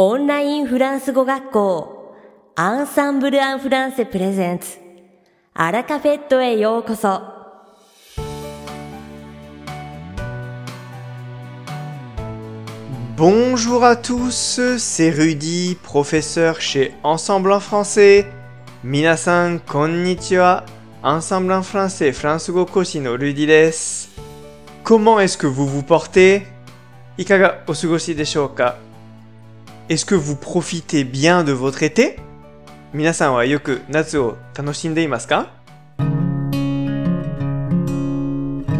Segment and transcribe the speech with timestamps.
[0.00, 2.14] オンラインフランス語学校
[2.54, 4.76] アンサンブル・アン・フランセプレゼンツ
[5.54, 7.18] アラカフェットへようこそ「
[13.16, 18.26] Bonjour à tous, c'est Rudy, professeur chez Ensemble en français.
[18.84, 20.66] Minasan konnichiwa,
[21.02, 24.08] Ensemble en français, France go koshi no Rudy desu.
[24.84, 26.46] Comment est-ce que vous vous portez
[27.16, 28.76] Ikaga osugoshi desho ka
[29.91, 32.15] est-ce que vous profitez bien de votre été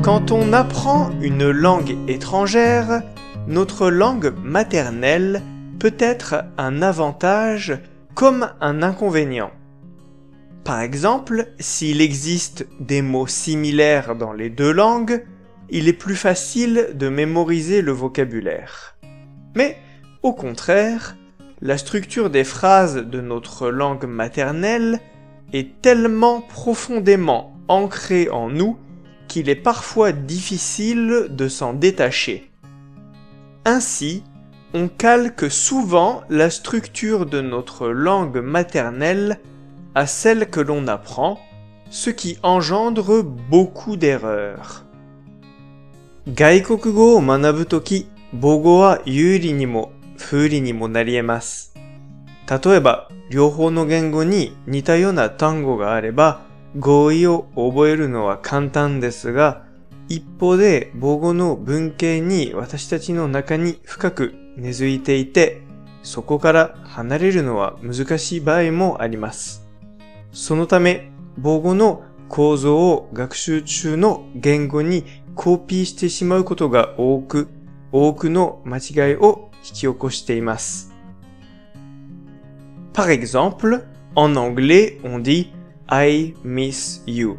[0.04, 3.04] Quand on apprend une langue étrangère,
[3.46, 5.42] notre langue maternelle
[5.80, 7.78] peut être un avantage
[8.16, 9.52] comme un inconvénient.
[10.64, 15.26] Par exemple, s'il existe des mots similaires dans les deux langues,
[15.70, 18.96] il est plus facile de mémoriser le vocabulaire.
[19.56, 19.78] Mais,
[20.23, 21.17] au contraire,
[21.61, 25.01] la structure des phrases de notre langue maternelle
[25.53, 28.77] est tellement profondément ancrée en nous
[29.29, 32.51] qu'il est parfois difficile de s'en détacher.
[33.65, 34.23] Ainsi,
[34.75, 39.41] on calque souvent la structure de notre langue maternelle
[39.95, 41.41] à celle que l'on apprend,
[41.91, 44.83] ce qui engendre beaucoup d'erreurs.
[46.29, 51.74] 外国語を学ぶとき、母語は有利にも 不利にもなり得ます。
[52.50, 56.42] 例えば、両方の言語に似たような単語があれば、
[56.78, 59.64] 語彙を覚えるのは簡単ですが、
[60.10, 65.62] 一方で母語の文系に私たちの中に深く根付いていて、
[66.04, 69.68] そこから離れるのは難しい場合もあります。
[70.34, 77.50] そのため、母語の構造を学習中の言語にコピーしてしまうことが多く、
[77.92, 80.93] 多くの間違いをき起こしています。
[82.93, 85.53] Par exemple, en anglais, on dit
[85.91, 87.37] I miss you,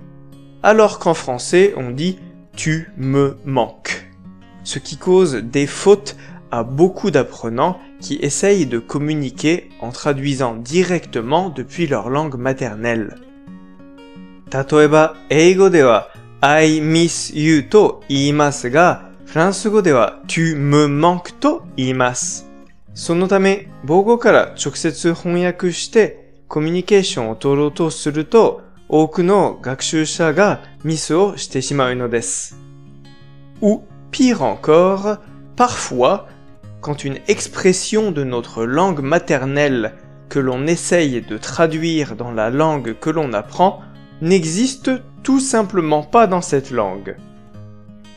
[0.61, 2.19] alors qu'en français, on dit
[2.55, 4.11] tu me manques.
[4.63, 6.15] Ce qui cause des fautes
[6.51, 13.15] à beaucoup d'apprenants qui essayent de communiquer en traduisant directement depuis leur langue maternelle.
[14.49, 16.09] 例えば、英語では
[16.41, 22.49] I miss you と言いますが、 フランス語では tu me manques と言います。
[22.93, 32.57] そのため、母語から直接翻訳してコミュニケーションを取ろうとすると、多くの学習者がミスをしてしまうのです。
[33.61, 35.17] Ou, pire encore,
[35.55, 36.27] parfois,
[36.81, 39.93] quand une expression de notre langue maternelle
[40.29, 43.81] que l'on essaye de traduire dans la langue que l'on apprend
[44.21, 44.91] n'existe
[45.23, 47.17] tout simplement pas dans cette langue.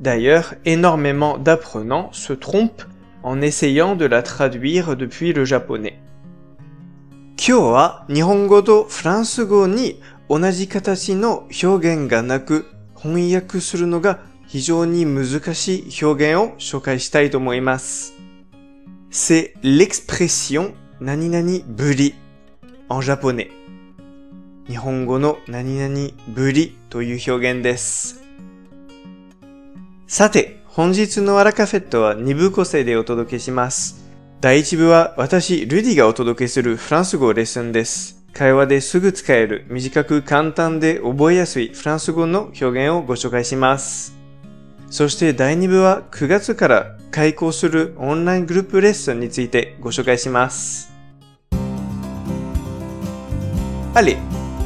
[0.00, 2.84] D'ailleurs, énormément d'apprenants se trompent
[3.22, 5.98] en essayant de la traduire depuis le japonais.
[7.44, 12.66] 今日は日本語とフランス語に同じ形の表現がなく
[12.96, 18.14] 翻訳するのが非常に難しい表現を紹介したいと思います。
[19.10, 22.14] C'est l'expression 何々ぶり
[22.88, 23.50] en japonais。
[24.68, 28.22] 日本語の何々ぶりという表現です。
[30.09, 34.09] さて、本日のアラカフェットは2部構成でお届けします。
[34.39, 38.23] 第1部は私、ルディがお届けするフランス語レッスンです。
[38.31, 44.15] 会話ですぐ使える短く簡単で覚えやすいフランス語の表現をご紹介します。
[44.89, 50.89] そして第2部は9月から開講するオンライングループレッスンについてご紹介します。
[53.93, 54.15] あれ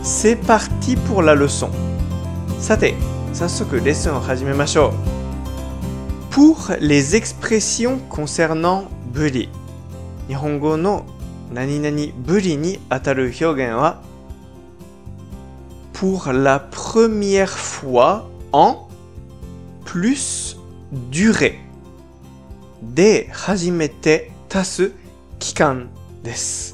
[0.03, 1.71] c'est parti pour la leçon.
[2.59, 2.93] さて、
[3.33, 5.20] 早速レッスンを始めましょう。
[6.31, 9.49] Pour les expressions concernant buri,
[10.29, 11.05] Nihongo no
[11.53, 14.01] ni ataru hyogen wa
[15.91, 18.87] pour la première fois en
[19.83, 20.55] plus
[20.93, 21.59] durée.
[25.39, 25.87] Kikan
[26.23, 26.73] des.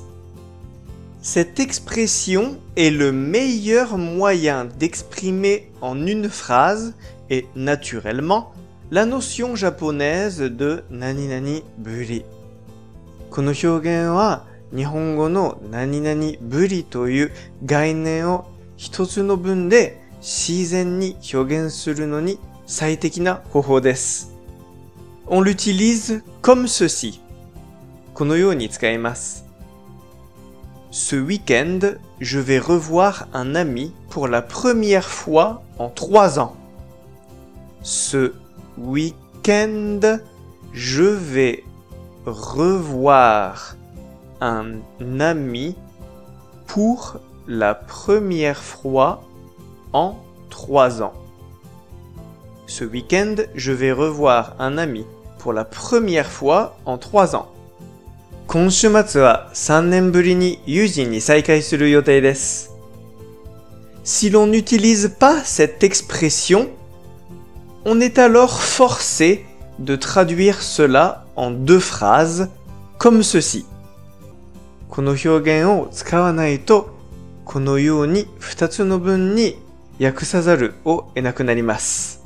[1.23, 6.93] Cette expression est le meilleur moyen d'exprimer en une phrase
[7.31, 8.53] et naturellement
[8.90, 12.24] la notion japonaise de nani nani buri.
[13.30, 14.44] この表現は
[14.76, 17.32] 日本語の何々ぶりという
[17.64, 18.46] 概念を
[18.76, 24.34] 一つの文で自然に表現するのに最適な方法です。
[25.26, 27.20] On l'utilise comme ceci.
[28.12, 29.46] このように使います。
[30.90, 36.54] Ce week-end, je vais revoir un ami pour la première fois en trois ans.
[37.82, 38.34] Ce
[38.78, 40.00] week-end,
[40.72, 41.64] je vais
[42.26, 43.76] revoir
[44.40, 44.80] un
[45.20, 45.76] ami
[46.66, 49.22] pour la première fois
[49.92, 50.16] en
[50.50, 51.12] trois ans.
[52.66, 55.04] Ce week-end, je vais revoir un ami
[55.38, 57.48] pour la première fois en trois ans.
[58.48, 62.70] 今週末は3年ぶりに友人に再会する予定です。
[64.04, 66.68] Si l'on n'utilise pas cette expression,
[67.86, 69.44] on est alors forcé
[69.78, 72.48] de traduire cela en deux phrases
[72.98, 73.66] comme ceci.
[74.88, 75.28] この表
[75.62, 76.90] 現を使わないと、
[77.46, 79.56] このように2つの文に
[79.98, 82.22] 訳さざるを得なくなります。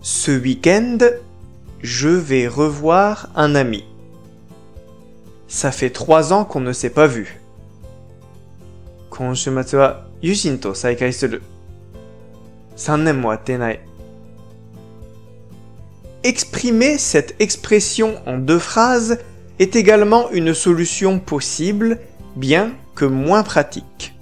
[0.00, 1.20] Ce week-end,
[1.82, 3.84] je vais revoir un ami.
[5.48, 7.40] Ça fait trois ans qu'on ne s'est pas vu.
[9.10, 11.42] 今週末は友人と再会する。
[12.76, 13.80] 3年も会っていない。
[16.62, 19.18] Exprimer cette expression en deux phrases
[19.58, 21.98] est également une solution possible,
[22.36, 24.12] bien que moins pratique.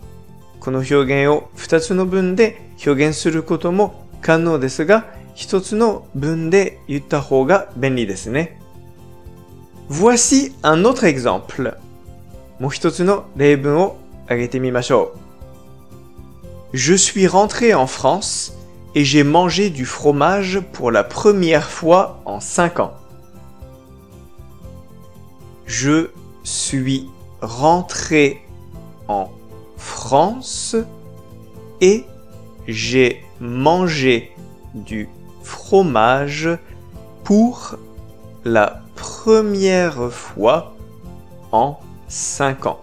[0.58, 8.58] この表現を2つの文で表現することも可能ですが、1つの文で言った方が便利ですね。
[9.90, 11.76] Voici un autre exemple.
[12.58, 15.12] もう一つの例文を挙げてみましょ
[16.72, 16.76] う。
[16.78, 18.54] Je suis rentré en France
[18.95, 22.93] et j'ai mangé du fromage pour la première fois en 5 ans.
[25.65, 26.09] Je
[26.43, 27.09] suis
[27.41, 28.45] rentré
[29.07, 29.29] en
[29.77, 30.75] France
[31.79, 32.05] et
[32.67, 34.31] j'ai mangé
[34.73, 35.09] du
[35.43, 36.49] fromage
[37.23, 37.75] pour
[38.43, 40.75] la première fois
[41.51, 42.79] en 5 ans.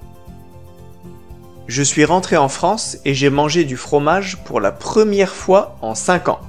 [1.68, 5.96] Je suis rentré en France et j'ai mangé du fromage pour la première fois en
[5.96, 6.40] 5 ans.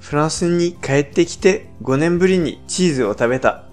[0.00, 3.64] フランスに帰ってきて5年ぶりにチーズを食べた。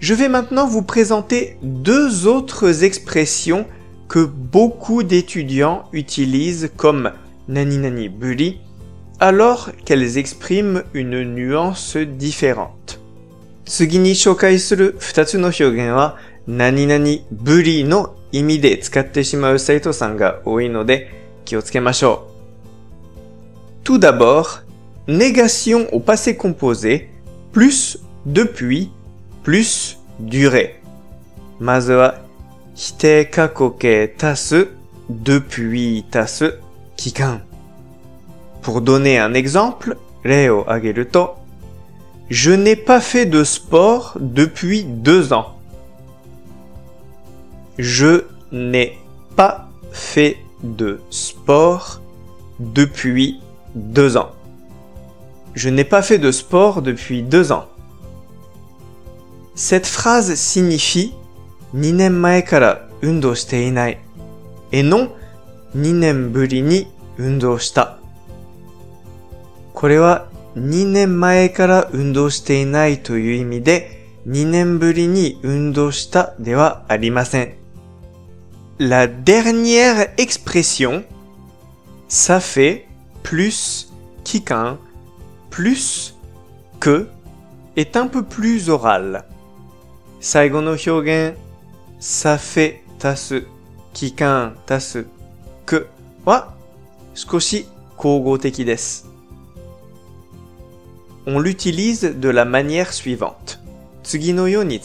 [0.00, 3.66] Je vais maintenant vous présenter deux autres expressions
[4.08, 7.12] que beaucoup d'étudiants utilisent comme
[7.48, 8.60] nani nani buri
[9.18, 12.98] alors qu'elles expriment une nuance différente.
[13.64, 21.10] 次に紹介する2つの表現は 何々ぶりの意味で使ってしまう生徒さんが多いので
[21.44, 22.32] 気をつけましょう。
[23.84, 24.62] Tout d'abord,
[25.06, 27.08] négation au passé composé
[27.52, 28.90] plus depuis
[29.42, 30.80] plus durée.
[31.58, 32.18] まずは
[32.74, 34.68] 否定過去形足す
[35.10, 36.58] depuis 足す
[36.96, 37.42] 期間。
[38.62, 41.42] Pour donner un exemple, 例を挙げると
[42.30, 45.55] Je n'ai pas fait de sport depuis deux ans.
[47.78, 48.98] Je n'ai
[49.36, 52.00] pas fait de sport
[52.60, 53.40] depuis
[53.74, 54.32] deux ans.
[55.54, 57.66] Je n'ai pas fait de sport depuis deux ans.
[59.54, 61.14] Cette phrase signifie
[61.74, 63.98] 2年前から運動していない
[64.70, 65.10] et non
[65.76, 66.86] 2年ぶりに
[67.18, 67.98] 運動した。
[69.74, 77.54] これは2年前から運動していないという意味で2年ぶりに運動したではありません。
[78.79, 81.03] la dernière expression,
[82.07, 82.85] ça fait
[83.23, 83.91] plus
[84.23, 84.77] kikan,
[85.49, 86.15] plus
[86.79, 87.07] que,
[87.75, 89.25] est un peu plus oral.
[90.19, 91.33] Saigo no hyogen,
[91.99, 93.45] ça fait tasu,
[93.93, 95.07] kikan tasu,
[95.65, 95.87] que,
[96.23, 96.55] wa,
[97.15, 97.65] skoshi
[97.97, 99.07] kogoteki desu.
[101.25, 103.59] On l'utilise de la manière suivante.
[104.03, 104.79] Tsugi no yo ni.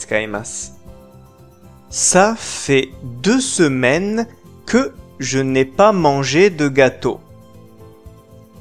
[1.95, 4.25] Ça fait deux semaines
[4.65, 7.19] que je n'ai pas mangé de gâteau.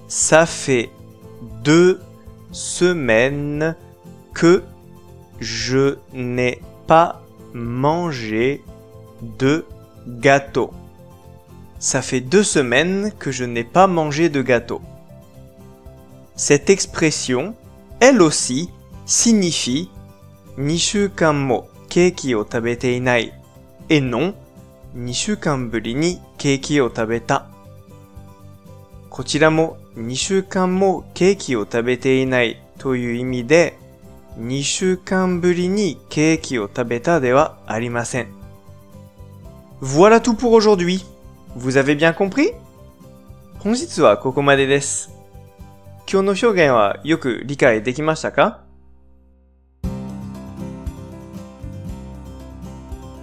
[0.06, 0.90] Ça fait
[1.64, 1.98] deux
[2.50, 3.74] semaines
[4.34, 4.62] que
[5.40, 7.22] je n'ai pas
[7.54, 8.62] mangé
[9.22, 9.64] de
[10.06, 10.70] gâteau.
[11.78, 14.82] Ça fait deux semaines que je n'ai pas mangé de gâteau.
[16.36, 17.54] Cette expression,
[17.98, 18.68] elle aussi,
[19.06, 19.90] signifie
[20.58, 21.71] Nishukanmo.
[21.92, 23.34] ケーキを食べていない
[23.90, 24.32] et non
[24.96, 27.44] 2週間ぶりにケーキを食べた。
[29.10, 33.76] こちらも2週間もケーキを食べていないという意味で
[34.38, 38.28] 2週間ぶりにケーキを食べたではありません。
[39.82, 41.04] Voilà tout pour aujourd'hui.
[41.54, 42.54] Vous avez bien compris?
[43.58, 45.10] 本日はここまでです。
[46.10, 48.61] 今日の表現はよく理解できましたか？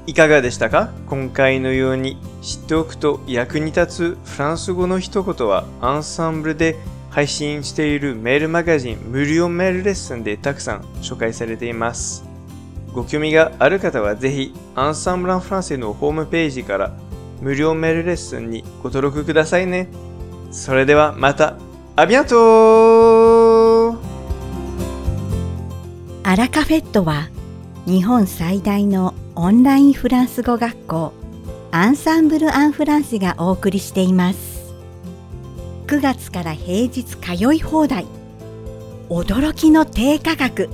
[0.09, 0.89] いかがでしたか？
[1.07, 6.77] 今回のように知っておくと役に立つフランス語の一言はアンサンブルで
[7.11, 12.23] 配信しているメールマガジン無料メールレッスンでたくさん紹介されています。
[12.91, 16.91] ご興味がある方はぜひアンサンブランフランセのホームページから
[17.39, 19.89] 無料メールレッスンにご登録くださいね。
[20.49, 21.55] それではまた、
[21.95, 23.91] あビアント
[26.23, 27.29] アラカフェットは
[27.89, 31.11] 日本最大のオンラインフランス語学校
[31.71, 34.75] アンサンブル・アン・フランセがお送りしています。
[35.87, 38.05] 9月から平日通い放題
[39.09, 40.69] 驚きの低価格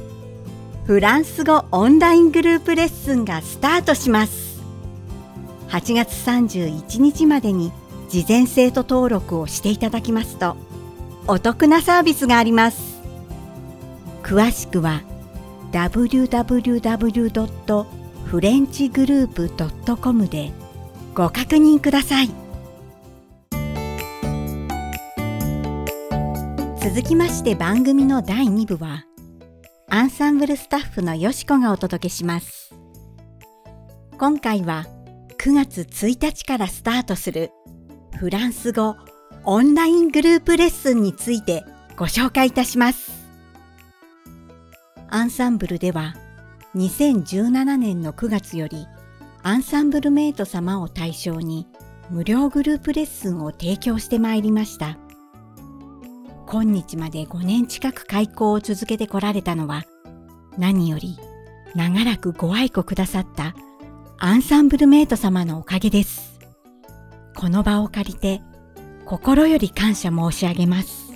[0.83, 4.61] フランス語オンライングループレッスンがスタートします。
[5.69, 7.71] 8月31日までに
[8.09, 10.57] 事前生徒登録をしていただきますと
[11.27, 13.01] お得なサービスがあります。
[14.21, 15.01] 詳しくは
[15.75, 17.85] www.
[18.25, 19.49] フレンチグループ
[19.97, 20.51] .com で
[21.13, 22.29] ご確認ください
[26.81, 29.03] 続きまして番組の第2部は
[29.89, 32.73] アンサンブルスタッフのよしこがお届けします
[34.17, 34.85] 今回は
[35.37, 37.51] 9月1日からスタートする
[38.17, 38.95] フランス語
[39.43, 41.65] オンライングループレッスンについて
[41.97, 43.24] ご紹介いたします
[45.15, 46.13] アンサンブルでは
[46.75, 48.85] 2017年の9月より
[49.43, 51.67] アンサンブルメイト様を対象に
[52.09, 54.97] 無料グループレッスンを提供してまいりました。
[56.47, 59.85] 今日まで5年近く開講を続けてこられたのは
[60.57, 61.17] 何より
[61.75, 63.55] 長らくご愛顧くださった
[64.17, 66.41] アンサンブルメイト様のおかげです。
[67.37, 68.41] この場を借りて
[69.05, 71.13] 心より感謝申し上げます。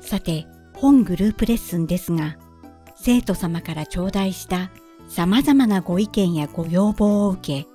[0.00, 0.48] さて、
[0.80, 2.36] 本グループレッスンですが、
[2.94, 4.70] 生徒様から頂戴した
[5.08, 7.66] 様々なご意見やご要望を受け、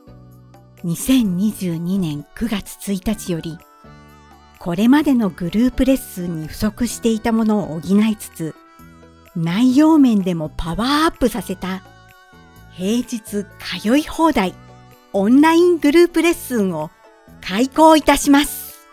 [0.87, 3.57] 2022年9月1日より、
[4.57, 8.55] これまでのグループレッスンに不足していたものを補いつつ、
[9.35, 11.83] 内容面でもパワーアップさせた、
[12.71, 14.55] 平日通い放題
[15.11, 16.89] オンライングループレッスンを
[17.41, 18.87] 開講いたします。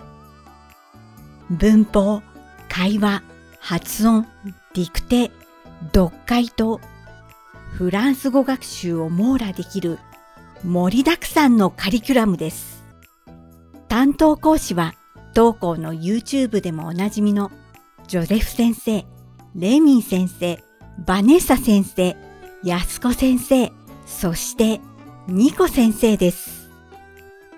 [1.48, 2.22] 文法、
[2.68, 3.22] 会話、
[3.60, 4.26] 発音、
[4.74, 5.30] ディクテ、
[5.94, 6.80] 読解と
[7.72, 9.98] フランス語学習を網羅できる
[10.64, 12.82] 盛りだくさんのカリキュラムです。
[13.88, 14.94] 担当講師は
[15.34, 17.52] 当校の YouTube でもおなじみの
[18.08, 19.04] ジョゼフ先生、
[19.54, 20.62] レミン先生、
[21.06, 22.16] バネッサ先生、
[22.64, 23.72] ヤスコ先生、
[24.06, 24.80] そして
[25.28, 26.70] ニコ先生です。